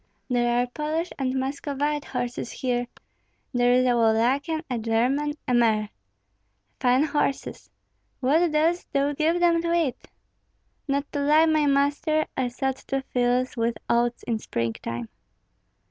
[0.31, 2.87] There are Polish and Muscovite horses here,
[3.53, 5.89] there is a Wallachian, a German, a mare.
[6.79, 7.69] Fine horses!
[8.19, 10.07] What dost thou give them to eat?"
[10.87, 15.07] "Not to lie, my master, I sowed two fields with oats in springtime."